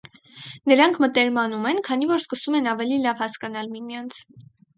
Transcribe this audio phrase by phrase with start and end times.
[0.69, 4.25] Նրանք մտերմանում են, քանի որ սկսում են ավելի լավ հասկանալ միմյանց։